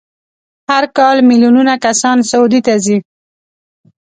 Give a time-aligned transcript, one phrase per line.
[0.69, 2.97] هر کال میلیونونه کسان سعودي ته ځي.